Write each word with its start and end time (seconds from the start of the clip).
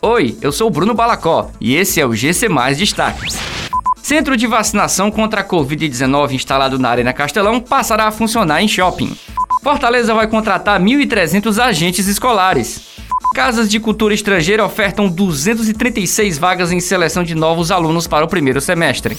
Oi, 0.00 0.38
eu 0.40 0.52
sou 0.52 0.68
o 0.68 0.70
Bruno 0.70 0.94
Balacó 0.94 1.50
e 1.60 1.74
esse 1.74 2.00
é 2.00 2.06
o 2.06 2.14
GC 2.14 2.48
Mais 2.48 2.78
Destaques. 2.78 3.36
Centro 4.00 4.36
de 4.36 4.46
vacinação 4.46 5.10
contra 5.10 5.40
a 5.40 5.44
Covid-19 5.44 6.34
instalado 6.34 6.78
na 6.78 6.88
Arena 6.88 7.12
Castelão 7.12 7.60
passará 7.60 8.06
a 8.06 8.12
funcionar 8.12 8.62
em 8.62 8.68
shopping. 8.68 9.16
Fortaleza 9.60 10.14
vai 10.14 10.28
contratar 10.28 10.80
1.300 10.80 11.60
agentes 11.60 12.06
escolares. 12.06 12.96
Casas 13.34 13.68
de 13.68 13.80
cultura 13.80 14.14
estrangeira 14.14 14.64
ofertam 14.64 15.08
236 15.08 16.38
vagas 16.38 16.70
em 16.70 16.78
seleção 16.78 17.24
de 17.24 17.34
novos 17.34 17.72
alunos 17.72 18.06
para 18.06 18.24
o 18.24 18.28
primeiro 18.28 18.60
semestre. 18.60 19.18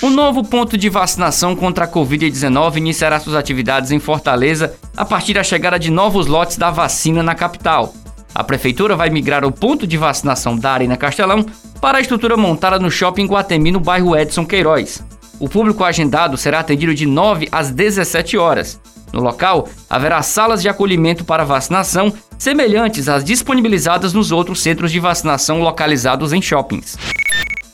O 0.00 0.10
novo 0.10 0.44
ponto 0.44 0.78
de 0.78 0.88
vacinação 0.88 1.56
contra 1.56 1.86
a 1.86 1.88
Covid-19 1.88 2.76
iniciará 2.76 3.18
suas 3.18 3.34
atividades 3.34 3.90
em 3.90 3.98
Fortaleza 3.98 4.74
a 4.96 5.04
partir 5.04 5.34
da 5.34 5.42
chegada 5.42 5.76
de 5.76 5.90
novos 5.90 6.28
lotes 6.28 6.56
da 6.56 6.70
vacina 6.70 7.20
na 7.20 7.34
capital. 7.34 7.92
A 8.34 8.42
prefeitura 8.42 8.96
vai 8.96 9.10
migrar 9.10 9.44
o 9.44 9.52
ponto 9.52 9.86
de 9.86 9.96
vacinação 9.96 10.56
da 10.56 10.72
Arena 10.72 10.96
Castelão 10.96 11.44
para 11.80 11.98
a 11.98 12.00
estrutura 12.00 12.36
montada 12.36 12.78
no 12.78 12.90
Shopping 12.90 13.26
Guatemi, 13.26 13.70
no 13.70 13.80
bairro 13.80 14.16
Edson 14.16 14.46
Queiroz. 14.46 15.04
O 15.38 15.48
público 15.48 15.84
agendado 15.84 16.36
será 16.36 16.60
atendido 16.60 16.94
de 16.94 17.04
9 17.04 17.48
às 17.50 17.70
17 17.70 18.38
horas. 18.38 18.80
No 19.12 19.20
local, 19.20 19.68
haverá 19.90 20.22
salas 20.22 20.62
de 20.62 20.68
acolhimento 20.68 21.24
para 21.24 21.44
vacinação 21.44 22.12
semelhantes 22.38 23.08
às 23.08 23.22
disponibilizadas 23.22 24.12
nos 24.12 24.32
outros 24.32 24.62
centros 24.62 24.90
de 24.90 24.98
vacinação 24.98 25.60
localizados 25.60 26.32
em 26.32 26.40
shoppings. 26.40 26.96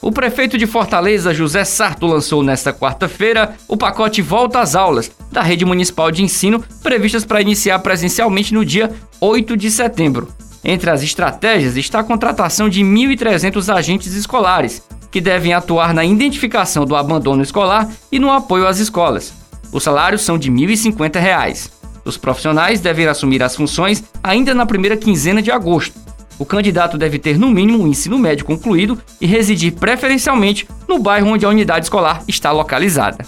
O 0.00 0.10
prefeito 0.10 0.56
de 0.56 0.66
Fortaleza, 0.66 1.34
José 1.34 1.64
Sarto, 1.64 2.06
lançou 2.06 2.42
nesta 2.42 2.72
quarta-feira 2.72 3.54
o 3.68 3.76
pacote 3.76 4.22
Volta 4.22 4.60
às 4.60 4.74
Aulas 4.74 5.10
da 5.30 5.42
Rede 5.42 5.64
Municipal 5.64 6.10
de 6.10 6.22
Ensino, 6.22 6.64
previstas 6.82 7.24
para 7.24 7.42
iniciar 7.42 7.78
presencialmente 7.80 8.54
no 8.54 8.64
dia 8.64 8.90
8 9.20 9.56
de 9.56 9.70
setembro. 9.70 10.28
Entre 10.64 10.90
as 10.90 11.02
estratégias 11.02 11.76
está 11.76 12.00
a 12.00 12.04
contratação 12.04 12.68
de 12.68 12.82
1.300 12.82 13.72
agentes 13.74 14.12
escolares, 14.14 14.82
que 15.10 15.20
devem 15.20 15.52
atuar 15.52 15.94
na 15.94 16.04
identificação 16.04 16.84
do 16.84 16.96
abandono 16.96 17.42
escolar 17.42 17.88
e 18.10 18.18
no 18.18 18.30
apoio 18.30 18.66
às 18.66 18.78
escolas. 18.78 19.32
Os 19.72 19.82
salários 19.82 20.22
são 20.22 20.38
de 20.38 20.50
R$ 20.50 20.56
1.050. 20.56 21.70
Os 22.04 22.16
profissionais 22.16 22.80
devem 22.80 23.06
assumir 23.06 23.42
as 23.42 23.54
funções 23.54 24.02
ainda 24.22 24.54
na 24.54 24.66
primeira 24.66 24.96
quinzena 24.96 25.42
de 25.42 25.50
agosto. 25.50 25.98
O 26.38 26.46
candidato 26.46 26.96
deve 26.96 27.18
ter 27.18 27.38
no 27.38 27.50
mínimo 27.50 27.78
o 27.78 27.82
um 27.82 27.88
ensino 27.88 28.18
médio 28.18 28.44
concluído 28.44 28.98
e 29.20 29.26
residir 29.26 29.72
preferencialmente 29.72 30.68
no 30.86 30.98
bairro 30.98 31.28
onde 31.28 31.44
a 31.44 31.48
unidade 31.48 31.86
escolar 31.86 32.22
está 32.28 32.52
localizada. 32.52 33.26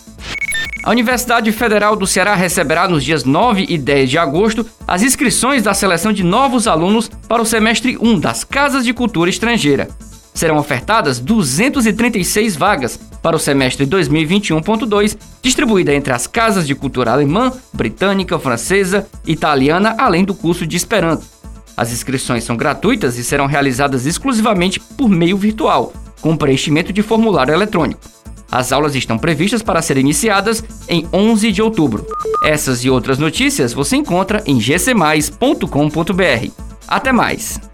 A 0.82 0.90
Universidade 0.90 1.52
Federal 1.52 1.94
do 1.94 2.06
Ceará 2.06 2.34
receberá 2.34 2.88
nos 2.88 3.04
dias 3.04 3.24
9 3.24 3.66
e 3.68 3.76
10 3.76 4.08
de 4.08 4.18
agosto 4.18 4.64
as 4.88 5.02
inscrições 5.02 5.62
da 5.62 5.74
seleção 5.74 6.10
de 6.10 6.24
novos 6.24 6.66
alunos 6.66 7.10
para 7.28 7.42
o 7.42 7.46
semestre 7.46 7.98
1 8.00 8.18
das 8.18 8.44
Casas 8.44 8.84
de 8.84 8.94
Cultura 8.94 9.28
Estrangeira. 9.28 9.88
Serão 10.32 10.56
ofertadas 10.56 11.20
236 11.20 12.56
vagas 12.56 12.98
para 13.22 13.36
o 13.36 13.38
semestre 13.38 13.86
2021.2, 13.86 15.18
distribuída 15.42 15.92
entre 15.92 16.14
as 16.14 16.26
casas 16.26 16.66
de 16.66 16.74
cultura 16.74 17.12
alemã, 17.12 17.52
britânica, 17.74 18.38
francesa, 18.38 19.06
italiana, 19.26 19.94
além 19.98 20.24
do 20.24 20.34
curso 20.34 20.66
de 20.66 20.78
Esperanto. 20.78 21.26
As 21.76 21.92
inscrições 21.92 22.44
são 22.44 22.56
gratuitas 22.56 23.18
e 23.18 23.24
serão 23.24 23.44
realizadas 23.44 24.06
exclusivamente 24.06 24.80
por 24.80 25.10
meio 25.10 25.36
virtual, 25.36 25.92
com 26.22 26.36
preenchimento 26.36 26.90
de 26.90 27.02
formulário 27.02 27.52
eletrônico. 27.52 28.00
As 28.50 28.72
aulas 28.72 28.94
estão 28.94 29.18
previstas 29.18 29.62
para 29.62 29.82
serem 29.82 30.02
iniciadas 30.02 30.64
em 30.88 31.06
11 31.12 31.52
de 31.52 31.62
outubro. 31.62 32.06
Essas 32.44 32.84
e 32.84 32.90
outras 32.90 33.18
notícias 33.18 33.72
você 33.72 33.96
encontra 33.96 34.42
em 34.46 34.58
gcmais.com.br. 34.58 36.50
Até 36.88 37.12
mais! 37.12 37.69